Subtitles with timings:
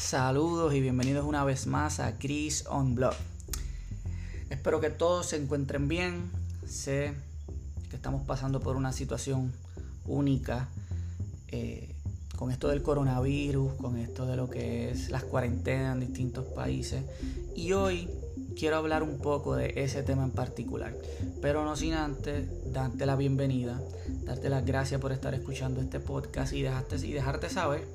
[0.00, 3.12] Saludos y bienvenidos una vez más a Chris on Blog.
[4.48, 6.30] Espero que todos se encuentren bien.
[6.66, 7.12] Sé
[7.90, 9.52] que estamos pasando por una situación
[10.06, 10.68] única
[11.48, 11.94] eh,
[12.34, 17.04] con esto del coronavirus, con esto de lo que es las cuarentenas en distintos países.
[17.54, 18.08] Y hoy
[18.58, 20.94] quiero hablar un poco de ese tema en particular.
[21.42, 23.80] Pero no sin antes darte la bienvenida,
[24.24, 27.86] darte las gracias por estar escuchando este podcast y, dejarte, y dejarte saber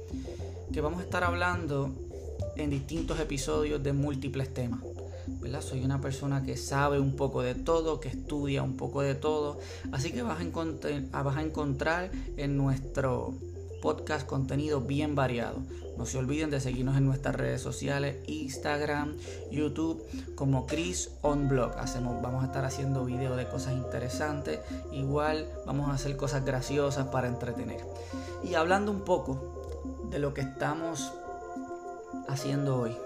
[0.72, 1.92] que vamos a estar hablando
[2.56, 4.82] en distintos episodios de múltiples temas.
[5.28, 5.62] ¿verdad?
[5.62, 9.60] Soy una persona que sabe un poco de todo, que estudia un poco de todo,
[9.92, 13.34] así que vas a, encontrar, vas a encontrar en nuestro
[13.82, 15.60] podcast contenido bien variado.
[15.98, 19.16] No se olviden de seguirnos en nuestras redes sociales, Instagram,
[19.50, 20.04] YouTube,
[20.36, 21.72] como Chris on Blog.
[21.78, 24.60] Hacemos, vamos a estar haciendo videos de cosas interesantes.
[24.92, 27.80] Igual vamos a hacer cosas graciosas para entretener.
[28.44, 29.55] Y hablando un poco
[30.10, 31.14] de lo que estamos
[32.28, 32.98] haciendo hoy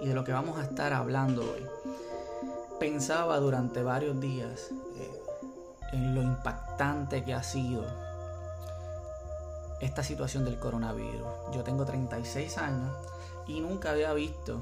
[0.00, 1.66] y de lo que vamos a estar hablando hoy.
[2.78, 5.22] Pensaba durante varios días eh,
[5.92, 7.84] en lo impactante que ha sido
[9.80, 11.26] esta situación del coronavirus.
[11.52, 12.92] Yo tengo 36 años
[13.46, 14.60] y nunca había visto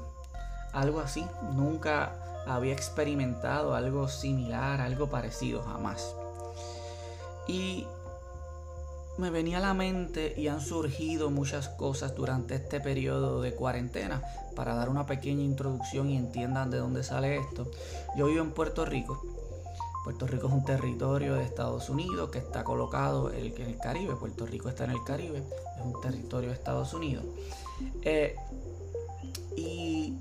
[0.72, 2.12] algo así, nunca
[2.46, 6.14] había experimentado algo similar, algo parecido, jamás.
[7.46, 7.86] Y
[9.18, 14.22] me venía a la mente y han surgido muchas cosas durante este periodo de cuarentena.
[14.56, 17.70] Para dar una pequeña introducción y entiendan de dónde sale esto,
[18.16, 19.22] yo vivo en Puerto Rico.
[20.04, 24.16] Puerto Rico es un territorio de Estados Unidos que está colocado en el Caribe.
[24.16, 27.24] Puerto Rico está en el Caribe, es un territorio de Estados Unidos.
[28.02, 28.34] Eh,
[29.56, 30.14] y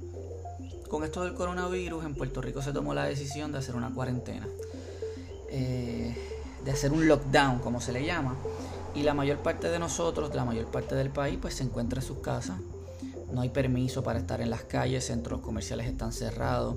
[0.88, 4.48] con esto del coronavirus, en Puerto Rico se tomó la decisión de hacer una cuarentena.
[5.50, 6.16] Eh,
[6.64, 8.36] de hacer un lockdown, como se le llama.
[8.94, 12.06] Y la mayor parte de nosotros, la mayor parte del país, pues se encuentra en
[12.06, 12.58] sus casas.
[13.32, 16.76] No hay permiso para estar en las calles, centros comerciales están cerrados.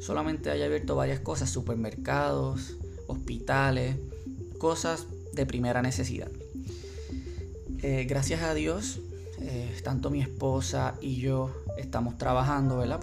[0.00, 2.76] Solamente hay abierto varias cosas, supermercados,
[3.08, 3.96] hospitales,
[4.58, 6.30] cosas de primera necesidad.
[7.82, 9.00] Eh, gracias a Dios,
[9.40, 13.00] eh, tanto mi esposa y yo estamos trabajando, ¿verdad?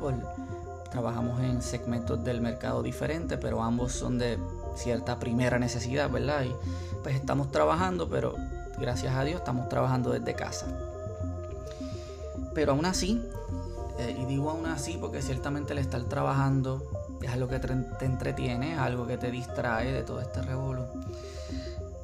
[0.92, 4.38] trabajamos en segmentos del mercado diferentes, pero ambos son de
[4.76, 6.44] cierta primera necesidad, ¿verdad?
[6.44, 6.56] Y
[7.04, 8.36] pues estamos trabajando, pero
[8.80, 10.68] gracias a Dios estamos trabajando desde casa.
[12.54, 13.22] Pero aún así,
[14.00, 16.84] eh, y digo aún así porque ciertamente el estar trabajando
[17.22, 20.88] es algo que te entretiene, es algo que te distrae de todo este revuelo.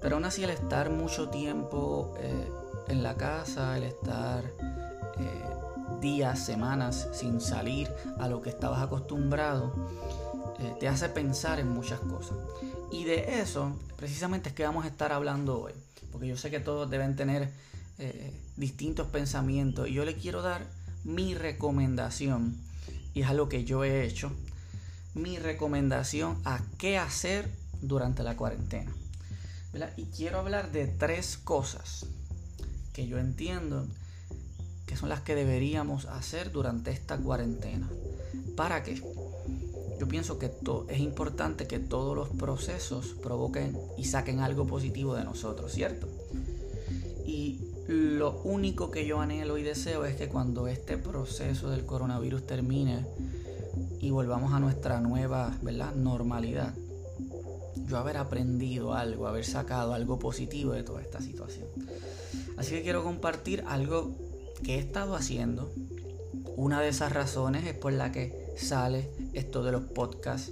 [0.02, 2.52] Pero aún así el estar mucho tiempo eh,
[2.88, 5.44] en la casa, el estar eh,
[6.00, 9.72] días, semanas sin salir a lo que estabas acostumbrado,
[10.79, 12.38] te hace pensar en muchas cosas.
[12.91, 15.73] Y de eso precisamente es que vamos a estar hablando hoy.
[16.11, 17.51] Porque yo sé que todos deben tener
[17.99, 19.88] eh, distintos pensamientos.
[19.88, 20.66] Y yo le quiero dar
[21.03, 22.57] mi recomendación.
[23.13, 24.31] Y es algo que yo he hecho.
[25.13, 27.49] Mi recomendación a qué hacer
[27.81, 28.91] durante la cuarentena.
[29.95, 32.05] Y quiero hablar de tres cosas
[32.93, 33.88] que yo entiendo
[34.85, 37.89] que son las que deberíamos hacer durante esta cuarentena.
[38.57, 39.01] ¿Para qué?
[40.11, 40.51] Pienso que
[40.89, 46.09] es importante que todos los procesos provoquen y saquen algo positivo de nosotros, ¿cierto?
[47.25, 52.45] Y lo único que yo anhelo y deseo es que cuando este proceso del coronavirus
[52.45, 53.05] termine
[54.01, 55.95] y volvamos a nuestra nueva ¿verdad?
[55.95, 56.73] normalidad,
[57.88, 61.69] yo haber aprendido algo, haber sacado algo positivo de toda esta situación.
[62.57, 64.11] Así que quiero compartir algo
[64.61, 65.72] que he estado haciendo.
[66.57, 70.51] Una de esas razones es por la que sale esto de los podcasts,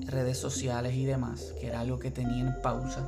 [0.00, 3.06] redes sociales y demás, que era algo que tenía en pausa.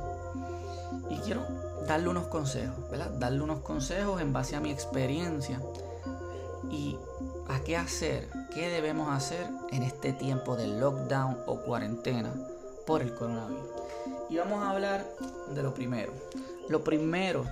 [1.09, 1.45] Y quiero
[1.87, 3.11] darle unos consejos, ¿verdad?
[3.19, 5.61] Darle unos consejos en base a mi experiencia
[6.71, 6.97] y
[7.47, 12.33] a qué hacer, qué debemos hacer en este tiempo de lockdown o cuarentena
[12.85, 13.69] por el coronavirus.
[14.29, 15.05] Y vamos a hablar
[15.53, 16.11] de lo primero.
[16.69, 17.45] Lo primero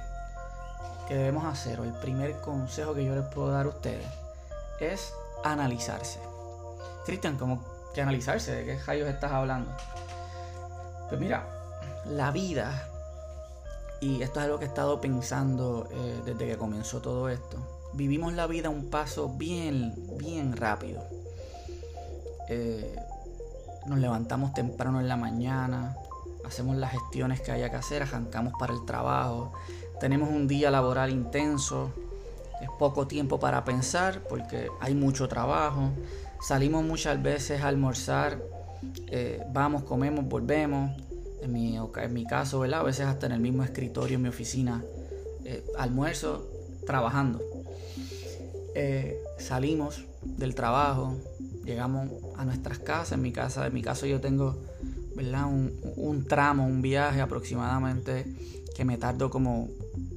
[1.07, 4.07] que debemos hacer, o el primer consejo que yo les puedo dar a ustedes,
[4.79, 5.13] es
[5.43, 6.19] analizarse.
[7.05, 7.63] Cristian, ¿cómo
[7.93, 8.55] que analizarse?
[8.55, 9.71] ¿De qué rayos estás hablando?
[11.09, 11.47] Pues mira,
[12.05, 12.87] la vida,
[14.01, 17.57] y esto es algo que he estado pensando eh, desde que comenzó todo esto,
[17.93, 21.03] vivimos la vida un paso bien, bien rápido.
[22.49, 22.95] Eh,
[23.85, 25.95] nos levantamos temprano en la mañana,
[26.45, 29.53] hacemos las gestiones que haya que hacer, arrancamos para el trabajo,
[29.99, 31.91] tenemos un día laboral intenso,
[32.61, 35.91] es poco tiempo para pensar porque hay mucho trabajo,
[36.43, 38.37] Salimos muchas veces a almorzar,
[39.07, 40.91] eh, vamos, comemos, volvemos.
[41.41, 42.81] En mi, en mi caso, ¿verdad?
[42.81, 44.83] A veces hasta en el mismo escritorio en mi oficina,
[45.45, 46.47] eh, almuerzo,
[46.85, 47.41] trabajando.
[48.75, 51.15] eh, salimos del trabajo,
[51.63, 53.13] llegamos a nuestras casas.
[53.13, 54.57] En mi casa, en mi caso yo tengo
[55.15, 55.45] ¿verdad?
[55.45, 58.25] Un, un tramo, un viaje aproximadamente
[58.75, 59.69] que me tardo como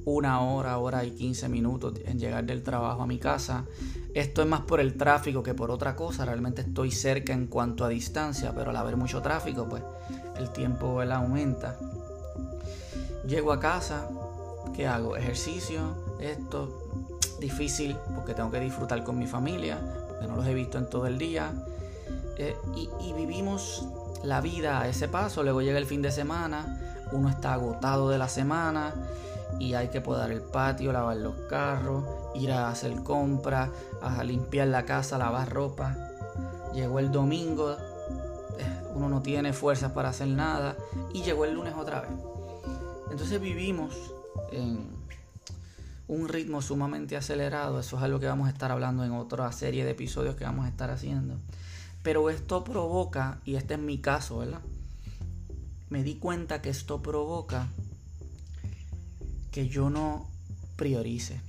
[0.05, 3.65] una hora, hora y 15 minutos en llegar del trabajo a mi casa.
[4.13, 6.25] Esto es más por el tráfico que por otra cosa.
[6.25, 9.83] Realmente estoy cerca en cuanto a distancia, pero al haber mucho tráfico, pues
[10.37, 11.77] el tiempo aumenta.
[13.27, 14.09] Llego a casa,
[14.75, 15.15] ¿qué hago?
[15.17, 16.89] Ejercicio, esto,
[17.39, 19.77] difícil porque tengo que disfrutar con mi familia,
[20.07, 21.51] porque no los he visto en todo el día.
[22.39, 23.85] Eh, y, y vivimos
[24.23, 25.43] la vida a ese paso.
[25.43, 26.79] Luego llega el fin de semana,
[27.11, 28.93] uno está agotado de la semana
[29.59, 32.03] y hay que podar el patio, lavar los carros,
[32.35, 33.69] ir a hacer compras,
[34.01, 35.95] a limpiar la casa, lavar ropa.
[36.73, 40.75] Llegó el domingo, eh, uno no tiene fuerzas para hacer nada
[41.13, 42.11] y llegó el lunes otra vez.
[43.09, 43.95] Entonces vivimos
[44.51, 44.97] en
[46.07, 47.79] un ritmo sumamente acelerado.
[47.79, 50.65] Eso es algo que vamos a estar hablando en otra serie de episodios que vamos
[50.65, 51.35] a estar haciendo.
[52.07, 54.61] Pero esto provoca, y este es mi caso, ¿verdad?
[55.89, 57.67] Me di cuenta que esto provoca
[59.51, 60.29] que yo no
[60.77, 61.41] priorice.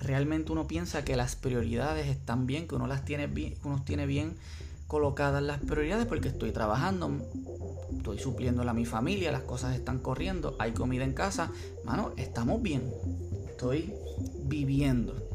[0.00, 4.04] Realmente uno piensa que las prioridades están bien, que uno las tiene bien, uno tiene
[4.04, 4.36] bien
[4.86, 7.10] colocadas las prioridades porque estoy trabajando,
[7.96, 11.50] estoy supliendo a mi familia, las cosas están corriendo, hay comida en casa,
[11.86, 12.82] mano, estamos bien.
[13.48, 13.94] Estoy
[14.44, 15.26] viviendo.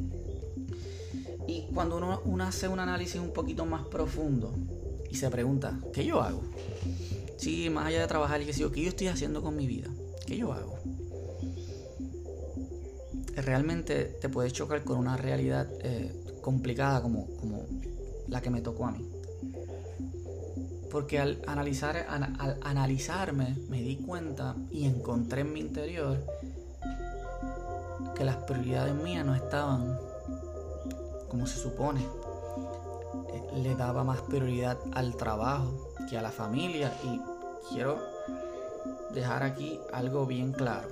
[1.48, 4.54] Y cuando uno, hace un análisis un poquito más profundo
[5.10, 6.44] y se pregunta, ¿qué yo hago?
[7.38, 9.90] Sí, más allá de trabajar y que sigo, ¿qué yo estoy haciendo con mi vida?
[10.26, 10.78] ¿Qué yo hago?
[13.42, 16.12] realmente te puedes chocar con una realidad eh,
[16.42, 17.66] complicada como, como
[18.28, 19.08] la que me tocó a mí.
[20.92, 26.18] Porque al, analizar, al analizarme me di cuenta y encontré en mi interior
[28.16, 29.98] que las prioridades mías no estaban
[31.30, 32.02] como se supone.
[33.34, 35.72] Eh, le daba más prioridad al trabajo
[36.10, 37.22] que a la familia y
[37.70, 38.00] quiero
[39.12, 40.90] dejar aquí algo bien claro.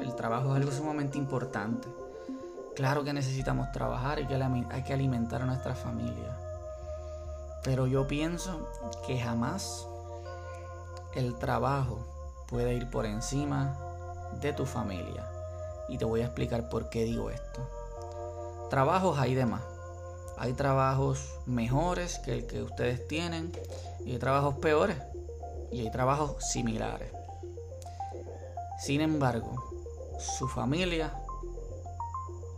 [0.00, 1.88] El trabajo es algo sumamente importante.
[2.74, 6.36] Claro que necesitamos trabajar y que hay que alimentar a nuestra familia.
[7.62, 8.68] Pero yo pienso
[9.06, 9.86] que jamás
[11.14, 11.98] el trabajo
[12.48, 13.76] puede ir por encima
[14.40, 15.26] de tu familia.
[15.88, 17.75] Y te voy a explicar por qué digo esto.
[18.70, 19.62] Trabajos hay demás.
[20.38, 23.52] Hay trabajos mejores que el que ustedes tienen
[24.04, 24.98] y hay trabajos peores
[25.72, 27.10] y hay trabajos similares.
[28.78, 29.54] Sin embargo,
[30.18, 31.14] su familia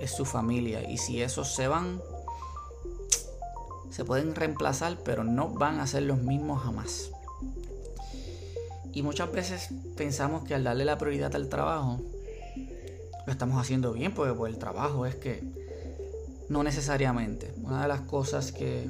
[0.00, 2.00] es su familia y si esos se van,
[3.90, 7.10] se pueden reemplazar, pero no van a ser los mismos jamás.
[8.92, 12.00] Y muchas veces pensamos que al darle la prioridad al trabajo,
[13.26, 15.57] lo estamos haciendo bien, porque pues, el trabajo es que
[16.48, 17.52] no necesariamente.
[17.62, 18.88] Una de las cosas que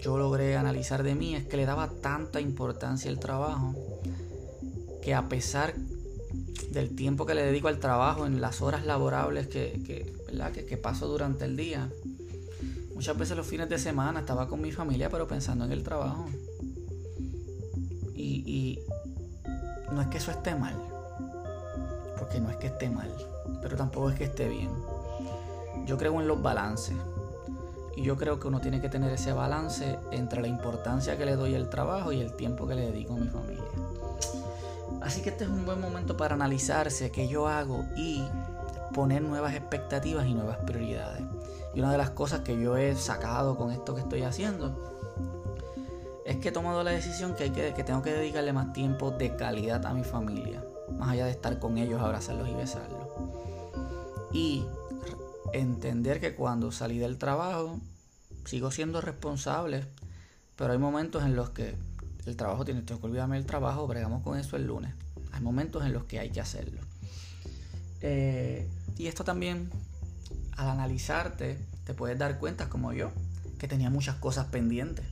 [0.00, 3.74] yo logré analizar de mí es que le daba tanta importancia al trabajo
[5.02, 5.74] que a pesar
[6.70, 11.44] del tiempo que le dedico al trabajo, en las horas laborables que, que, paso durante
[11.44, 11.88] el día.
[12.94, 16.26] Muchas veces los fines de semana estaba con mi familia, pero pensando en el trabajo.
[18.14, 18.78] Y, y
[19.92, 20.76] no es que eso esté mal,
[22.18, 23.10] porque no es que esté mal,
[23.62, 24.70] pero tampoco es que esté bien.
[25.86, 26.96] Yo creo en los balances.
[27.96, 31.36] Y yo creo que uno tiene que tener ese balance entre la importancia que le
[31.36, 33.64] doy al trabajo y el tiempo que le dedico a mi familia.
[35.00, 38.24] Así que este es un buen momento para analizarse qué yo hago y
[38.94, 41.22] poner nuevas expectativas y nuevas prioridades.
[41.74, 44.94] Y una de las cosas que yo he sacado con esto que estoy haciendo
[46.24, 49.84] es que he tomado la decisión que, que tengo que dedicarle más tiempo de calidad
[49.84, 50.64] a mi familia,
[50.96, 53.06] más allá de estar con ellos, abrazarlos y besarlos.
[54.32, 54.64] Y
[55.58, 57.80] entender que cuando salí del trabajo
[58.44, 59.86] sigo siendo responsable,
[60.56, 61.76] pero hay momentos en los que
[62.26, 64.94] el trabajo tiene, que olvidarme el trabajo, bregamos con eso el lunes.
[65.32, 66.80] Hay momentos en los que hay que hacerlo.
[68.00, 69.70] Eh, y esto también,
[70.56, 73.10] al analizarte, te puedes dar cuenta, como yo,
[73.58, 75.04] que tenía muchas cosas pendientes.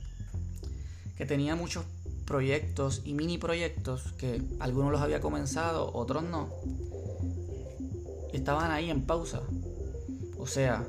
[1.17, 1.85] Que tenía muchos
[2.25, 6.49] proyectos y mini proyectos que algunos los había comenzado, otros no.
[8.31, 9.41] estaban ahí en pausa.
[10.43, 10.85] O sea,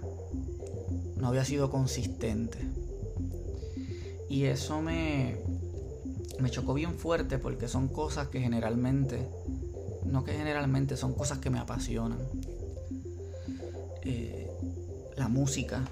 [1.17, 2.59] no había sido consistente.
[4.29, 5.37] Y eso me,
[6.41, 9.29] me chocó bien fuerte porque son cosas que generalmente,
[10.07, 12.19] no que generalmente, son cosas que me apasionan.
[14.03, 14.51] Eh,
[15.17, 15.85] la música,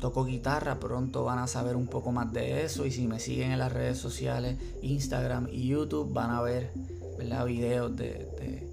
[0.00, 3.50] toco guitarra, pronto van a saber un poco más de eso y si me siguen
[3.50, 6.70] en las redes sociales, Instagram y YouTube, van a ver
[7.18, 7.44] ¿verdad?
[7.44, 8.68] videos de, de,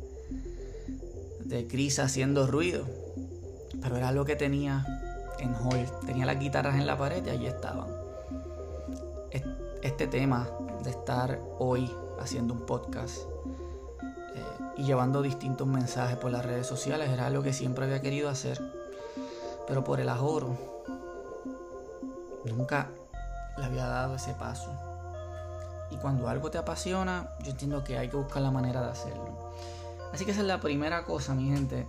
[1.44, 2.96] de Chris haciendo ruido.
[3.81, 4.86] Pero era algo que tenía
[5.39, 5.86] en hall.
[6.05, 7.88] Tenía las guitarras en la pared y allí estaban.
[9.81, 10.48] Este tema
[10.84, 13.19] de estar hoy haciendo un podcast
[14.36, 14.43] eh,
[14.75, 18.60] y llevando distintos mensajes por las redes sociales era algo que siempre había querido hacer,
[19.67, 20.57] pero por el ahorro
[22.51, 22.89] nunca
[23.57, 24.72] le había dado ese paso.
[25.89, 29.51] Y cuando algo te apasiona, yo entiendo que hay que buscar la manera de hacerlo.
[30.13, 31.88] Así que esa es la primera cosa, mi gente,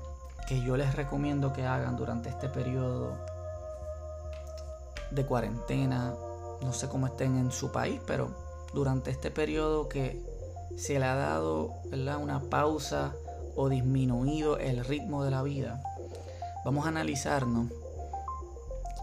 [0.49, 3.19] que yo les recomiendo que hagan durante este periodo
[5.11, 6.14] de cuarentena.
[6.62, 8.31] No sé cómo estén en su país, pero
[8.73, 10.19] durante este periodo que
[10.75, 13.12] se le ha dado una pausa
[13.57, 15.83] o disminuido el ritmo de la vida,
[16.64, 17.67] vamos a analizarnos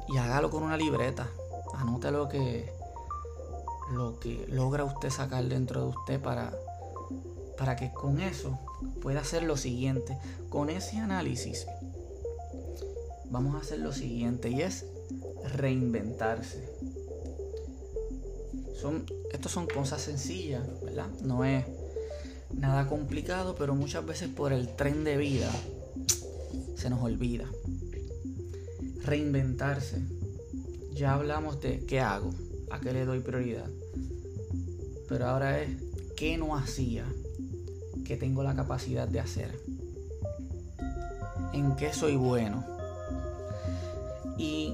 [0.09, 1.27] y hágalo con una libreta.
[1.75, 2.73] Anote lo que,
[3.91, 6.51] lo que logra usted sacar dentro de usted para,
[7.55, 8.57] para que con eso
[9.01, 10.17] pueda hacer lo siguiente.
[10.49, 11.65] Con ese análisis
[13.29, 14.85] vamos a hacer lo siguiente y es
[15.53, 16.69] reinventarse.
[18.79, 21.09] Son, estos son cosas sencillas, ¿verdad?
[21.21, 21.65] No es
[22.53, 25.51] nada complicado, pero muchas veces por el tren de vida
[26.75, 27.45] se nos olvida.
[29.03, 30.01] Reinventarse.
[30.93, 32.33] Ya hablamos de qué hago,
[32.71, 33.69] a qué le doy prioridad.
[35.09, 35.69] Pero ahora es
[36.15, 37.05] qué no hacía,
[38.05, 39.59] qué tengo la capacidad de hacer.
[41.51, 42.63] En qué soy bueno.
[44.37, 44.73] Y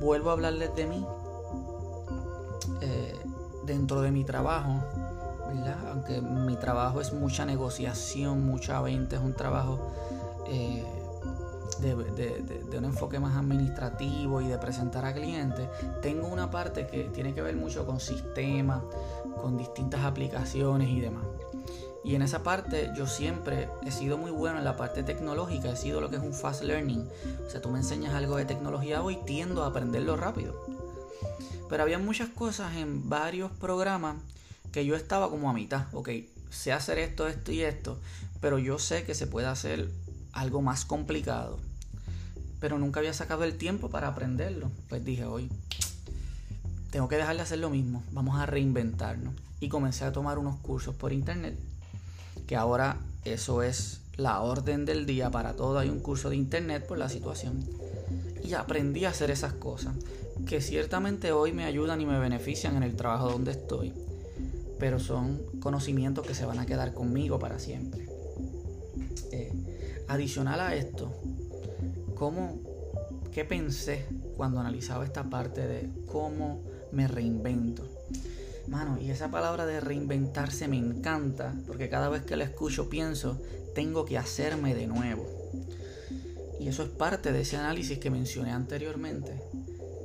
[0.00, 1.04] vuelvo a hablarles de mí
[2.80, 3.14] eh,
[3.64, 4.82] dentro de mi trabajo,
[5.90, 9.92] Aunque mi trabajo es mucha negociación, mucha venta, es un trabajo
[10.48, 10.84] eh,
[11.80, 15.68] de, un enfoque más administrativo y de presentar a clientes,
[16.02, 18.82] tengo una parte que tiene que ver mucho con sistemas,
[19.40, 21.27] con distintas aplicaciones y demás.
[22.08, 25.76] Y en esa parte yo siempre he sido muy bueno en la parte tecnológica, he
[25.76, 27.06] sido lo que es un fast learning.
[27.46, 30.58] O sea, tú me enseñas algo de tecnología hoy, tiendo a aprenderlo rápido.
[31.68, 34.16] Pero había muchas cosas en varios programas
[34.72, 35.84] que yo estaba como a mitad.
[35.92, 36.08] Ok,
[36.48, 37.98] sé hacer esto, esto y esto,
[38.40, 39.90] pero yo sé que se puede hacer
[40.32, 41.58] algo más complicado.
[42.58, 44.70] Pero nunca había sacado el tiempo para aprenderlo.
[44.88, 45.50] Pues dije, hoy
[46.90, 49.34] tengo que dejar de hacer lo mismo, vamos a reinventarnos.
[49.60, 51.54] Y comencé a tomar unos cursos por internet
[52.48, 55.78] que ahora eso es la orden del día para todo.
[55.78, 57.62] Hay un curso de internet por la situación.
[58.42, 59.94] Y aprendí a hacer esas cosas,
[60.46, 63.92] que ciertamente hoy me ayudan y me benefician en el trabajo donde estoy,
[64.78, 68.08] pero son conocimientos que se van a quedar conmigo para siempre.
[69.30, 69.52] Eh,
[70.08, 71.12] adicional a esto,
[72.14, 72.58] ¿cómo,
[73.30, 74.06] ¿qué pensé
[74.38, 76.62] cuando analizaba esta parte de cómo
[76.92, 77.97] me reinvento?
[78.68, 83.40] Mano, y esa palabra de reinventarse me encanta, porque cada vez que la escucho pienso,
[83.74, 85.26] tengo que hacerme de nuevo.
[86.60, 89.40] Y eso es parte de ese análisis que mencioné anteriormente.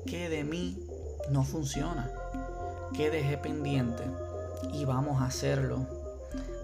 [0.06, 0.78] ¿Qué de mí
[1.30, 2.10] no funciona?
[2.96, 4.04] ¿Qué dejé pendiente?
[4.72, 5.86] Y vamos a hacerlo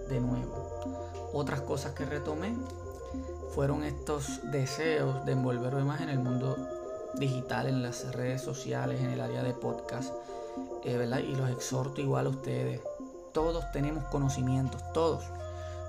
[0.08, 1.30] de nuevo.
[1.34, 2.54] Otras cosas que retomé
[3.54, 6.56] fueron estos deseos de envolverme más en el mundo
[7.18, 10.14] digital, en las redes sociales, en el área de podcast
[10.84, 12.80] eh, y los exhorto igual a ustedes.
[13.32, 15.24] Todos tenemos conocimientos, todos.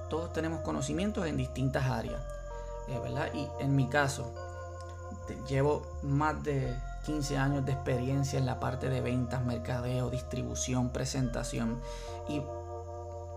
[0.09, 2.21] Todos tenemos conocimientos en distintas áreas.
[2.87, 3.29] Eh, ¿verdad?
[3.33, 4.33] Y en mi caso,
[5.47, 11.79] llevo más de 15 años de experiencia en la parte de ventas, mercadeo, distribución, presentación.
[12.27, 12.41] Y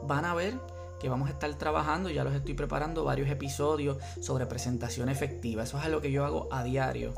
[0.02, 0.58] van a ver
[0.99, 5.62] que vamos a estar trabajando, ya los estoy preparando varios episodios sobre presentación efectiva.
[5.62, 7.14] Eso es algo que yo hago a diario.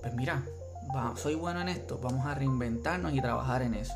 [0.00, 0.42] Pues mira,
[1.16, 3.94] soy bueno en esto, vamos a reinventarnos y trabajar en eso.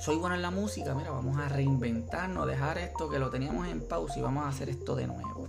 [0.00, 3.86] Soy bueno en la música, mira, vamos a reinventarnos, dejar esto que lo teníamos en
[3.86, 5.46] pausa y vamos a hacer esto de nuevo.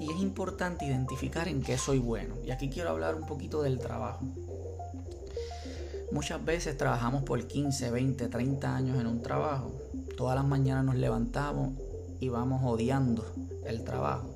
[0.00, 2.34] Y es importante identificar en qué soy bueno.
[2.44, 4.24] Y aquí quiero hablar un poquito del trabajo.
[6.10, 9.70] Muchas veces trabajamos por 15, 20, 30 años en un trabajo.
[10.16, 11.72] Todas las mañanas nos levantamos
[12.20, 13.24] y vamos odiando
[13.66, 14.34] el trabajo.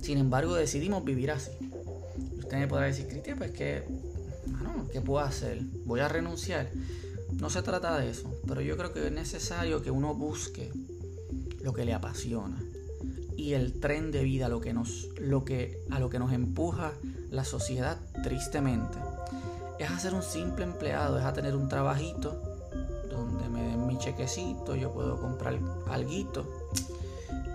[0.00, 1.50] Sin embargo, decidimos vivir así.
[2.38, 3.84] Usted me podrá decir, Cristian, pues que
[4.92, 5.60] ¿qué puedo hacer?
[5.84, 6.70] ¿Voy a renunciar?
[7.32, 10.72] No se trata de eso, pero yo creo que es necesario que uno busque
[11.62, 12.58] lo que le apasiona
[13.36, 16.92] y el tren de vida lo que nos, lo que, a lo que nos empuja
[17.30, 18.98] la sociedad tristemente
[19.78, 22.42] es a ser un simple empleado, es a tener un trabajito
[23.10, 26.46] donde me den mi chequecito, yo puedo comprar algo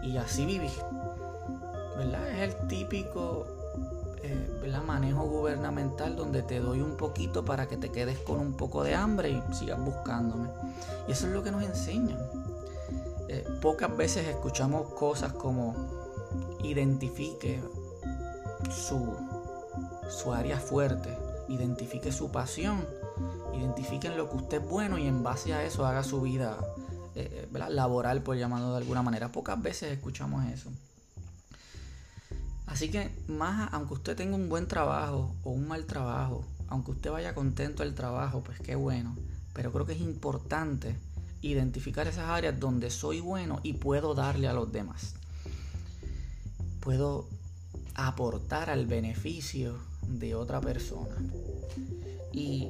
[0.03, 0.71] y así vivir.
[1.97, 2.29] ¿Verdad?
[2.31, 3.45] Es el típico
[4.23, 4.53] eh,
[4.85, 8.95] manejo gubernamental donde te doy un poquito para que te quedes con un poco de
[8.95, 10.49] hambre y sigas buscándome.
[11.07, 12.19] Y eso es lo que nos enseñan.
[13.29, 15.75] Eh, pocas veces escuchamos cosas como
[16.63, 17.61] identifique
[18.69, 19.15] su,
[20.09, 21.17] su área fuerte,
[21.49, 22.85] identifique su pasión,
[23.53, 26.57] identifiquen lo que usted es bueno y en base a eso haga su vida
[27.15, 29.31] eh, laboral, por llamarlo de alguna manera.
[29.31, 30.69] Pocas veces escuchamos eso.
[32.73, 37.11] Así que más, aunque usted tenga un buen trabajo o un mal trabajo, aunque usted
[37.11, 39.15] vaya contento del trabajo, pues qué bueno.
[39.53, 40.95] Pero creo que es importante
[41.43, 45.13] identificar esas áreas donde soy bueno y puedo darle a los demás.
[46.79, 47.29] Puedo
[47.93, 49.77] aportar al beneficio
[50.07, 51.15] de otra persona.
[52.31, 52.69] Y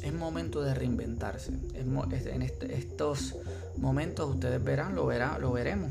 [0.00, 1.50] es momento de reinventarse.
[1.74, 3.34] En este, estos
[3.78, 5.90] momentos ustedes verán, lo verán, lo veremos.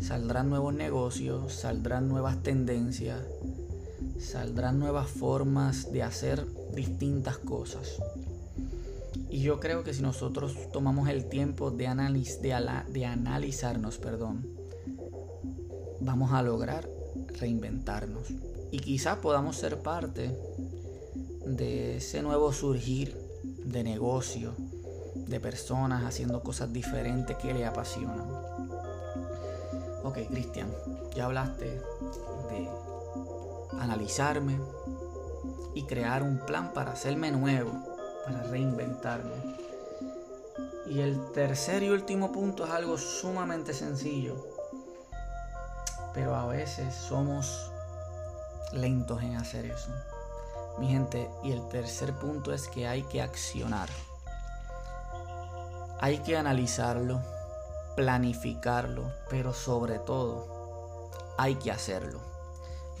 [0.00, 3.20] Saldrán nuevos negocios, saldrán nuevas tendencias,
[4.18, 8.00] saldrán nuevas formas de hacer distintas cosas.
[9.28, 11.84] Y yo creo que si nosotros tomamos el tiempo de,
[12.88, 14.46] de, analizarnos, perdón,
[16.00, 16.88] vamos a lograr
[17.38, 18.28] reinventarnos.
[18.72, 20.36] Y quizás podamos ser parte
[21.46, 23.16] de ese nuevo surgir
[23.64, 24.54] de negocio,
[25.14, 28.26] de personas haciendo cosas diferentes que le apasionan.
[30.02, 30.72] Ok, Cristian,
[31.14, 31.66] ya hablaste
[32.50, 32.70] de
[33.78, 34.58] analizarme
[35.74, 37.72] y crear un plan para hacerme nuevo,
[38.24, 39.58] para reinventarme.
[40.86, 44.36] Y el tercer y último punto es algo sumamente sencillo,
[46.14, 47.70] pero a veces somos
[48.72, 49.92] lentos en hacer eso.
[50.78, 53.88] Mi gente, y el tercer punto es que hay que accionar.
[56.00, 57.20] Hay que analizarlo,
[57.96, 62.20] planificarlo, pero sobre todo hay que hacerlo.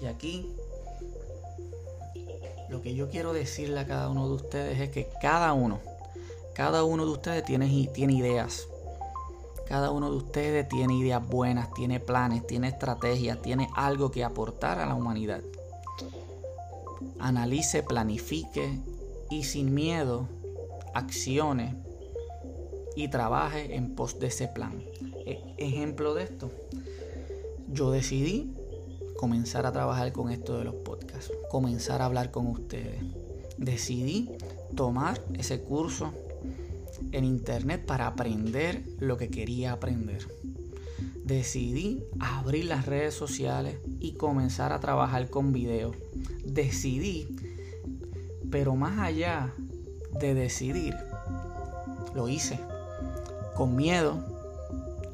[0.00, 0.54] Y aquí
[2.68, 5.80] lo que yo quiero decirle a cada uno de ustedes es que cada uno,
[6.54, 8.66] cada uno de ustedes tiene, ideas.
[9.66, 14.80] Cada uno de ustedes tiene ideas buenas, tiene planes, tiene estrategias, tiene algo que aportar
[14.80, 15.42] a la humanidad
[17.20, 18.78] analice, planifique
[19.28, 20.28] y sin miedo
[20.94, 21.76] accione
[22.96, 24.82] y trabaje en pos de ese plan.
[25.26, 26.50] E, ejemplo de esto,
[27.72, 28.52] yo decidí
[29.16, 33.02] comenzar a trabajar con esto de los podcasts, comenzar a hablar con ustedes.
[33.58, 34.30] Decidí
[34.74, 36.12] tomar ese curso
[37.12, 40.26] en internet para aprender lo que quería aprender.
[41.24, 45.94] Decidí abrir las redes sociales y comenzar a trabajar con videos
[46.44, 47.28] decidí,
[48.50, 49.52] pero más allá
[50.18, 50.96] de decidir,
[52.14, 52.58] lo hice
[53.60, 54.14] con miedo.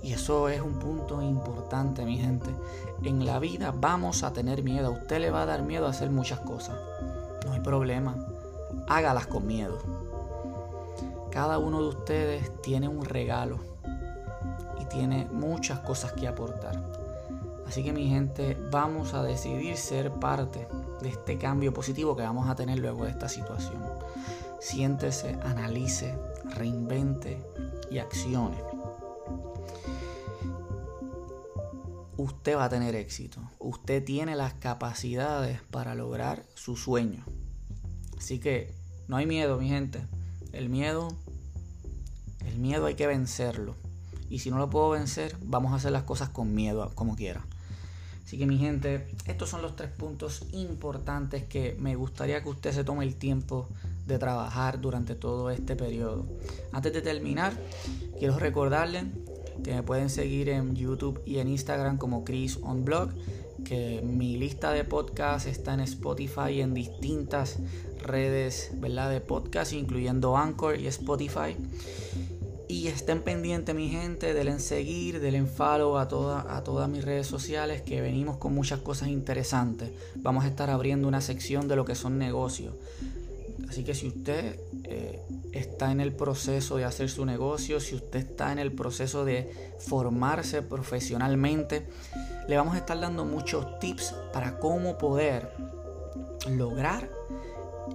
[0.05, 2.55] Y eso es un punto importante, mi gente.
[3.03, 4.87] En la vida vamos a tener miedo.
[4.87, 6.77] A usted le va a dar miedo a hacer muchas cosas.
[7.45, 8.15] No hay problema.
[8.87, 9.79] Hágalas con miedo.
[11.33, 13.59] Cada uno de ustedes tiene un regalo
[14.81, 16.81] y tiene muchas cosas que aportar.
[17.67, 20.69] Así que mi gente, vamos a decidir ser parte
[21.03, 23.83] de este cambio positivo que vamos a tener luego de esta situación.
[24.61, 26.17] Siéntese, analice,
[26.55, 27.45] reinvente
[27.91, 28.57] y accione.
[32.17, 33.41] Usted va a tener éxito.
[33.59, 37.25] Usted tiene las capacidades para lograr su sueño.
[38.17, 38.75] Así que
[39.07, 40.01] no hay miedo, mi gente.
[40.53, 41.09] El miedo,
[42.47, 43.75] el miedo hay que vencerlo.
[44.31, 47.45] Y si no lo puedo vencer, vamos a hacer las cosas con miedo, como quiera.
[48.25, 52.73] Así que mi gente, estos son los tres puntos importantes que me gustaría que usted
[52.73, 53.69] se tome el tiempo
[54.07, 56.27] de trabajar durante todo este periodo.
[56.73, 57.53] Antes de terminar,
[58.19, 59.05] quiero recordarles
[59.63, 63.11] que me pueden seguir en YouTube y en Instagram como Chris on Blog,
[63.65, 67.59] que mi lista de podcasts está en Spotify y en distintas
[68.03, 69.11] redes ¿verdad?
[69.11, 71.57] de podcast, incluyendo Anchor y Spotify.
[72.69, 77.05] Y estén pendientes, mi gente, del en seguir, del en follow a, a todas mis
[77.05, 79.91] redes sociales, que venimos con muchas cosas interesantes.
[80.17, 82.75] Vamos a estar abriendo una sección de lo que son negocios.
[83.69, 85.21] Así que si usted eh,
[85.53, 89.75] está en el proceso de hacer su negocio, si usted está en el proceso de
[89.79, 91.87] formarse profesionalmente,
[92.49, 95.53] le vamos a estar dando muchos tips para cómo poder
[96.49, 97.11] lograr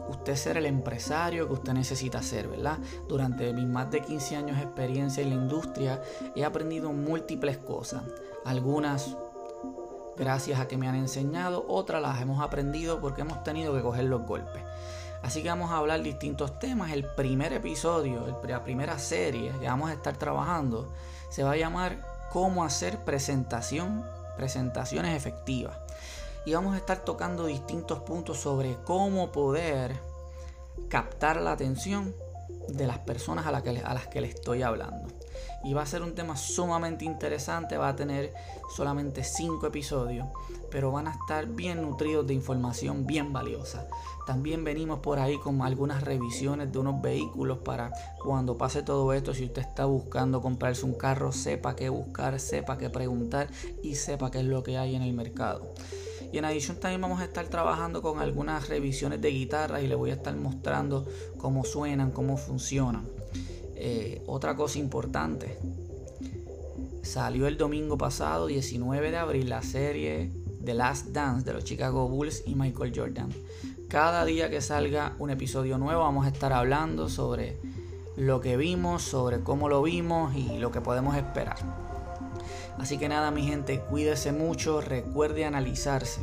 [0.10, 2.80] usted ser el empresario que usted necesita ser, ¿verdad?
[3.08, 6.02] Durante mis más de 15 años de experiencia en la industria
[6.36, 8.04] he aprendido múltiples cosas.
[8.46, 9.16] Algunas
[10.18, 14.06] gracias a que me han enseñado, otras las hemos aprendido porque hemos tenido que coger
[14.06, 14.64] los golpes.
[15.24, 16.92] Así que vamos a hablar distintos temas.
[16.92, 20.92] El primer episodio, la primera serie que vamos a estar trabajando
[21.30, 24.06] se va a llamar Cómo hacer presentación,
[24.38, 25.78] presentaciones efectivas
[26.46, 29.96] y vamos a estar tocando distintos puntos sobre cómo poder
[30.90, 32.16] captar la atención
[32.68, 35.08] de las personas a, que, a las que le estoy hablando.
[35.64, 38.34] Y va a ser un tema sumamente interesante, va a tener
[38.76, 40.28] solamente 5 episodios,
[40.70, 43.88] pero van a estar bien nutridos de información bien valiosa.
[44.26, 47.92] También venimos por ahí con algunas revisiones de unos vehículos para
[48.24, 52.78] cuando pase todo esto, si usted está buscando comprarse un carro, sepa qué buscar, sepa
[52.78, 53.50] qué preguntar
[53.84, 55.74] y sepa qué es lo que hay en el mercado.
[56.32, 59.96] Y en adición también vamos a estar trabajando con algunas revisiones de guitarra y le
[59.96, 61.06] voy a estar mostrando
[61.38, 63.06] cómo suenan, cómo funcionan.
[63.84, 65.58] Eh, otra cosa importante,
[67.02, 70.32] salió el domingo pasado, 19 de abril, la serie
[70.64, 73.30] The Last Dance de los Chicago Bulls y Michael Jordan.
[73.88, 77.58] Cada día que salga un episodio nuevo vamos a estar hablando sobre
[78.18, 81.58] lo que vimos, sobre cómo lo vimos y lo que podemos esperar.
[82.78, 86.22] Así que nada, mi gente, cuídese mucho, recuerde analizarse,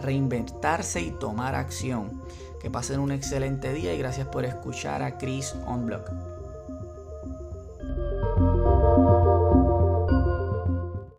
[0.00, 2.22] reinventarse y tomar acción.
[2.62, 6.35] Que pasen un excelente día y gracias por escuchar a Chris On Block.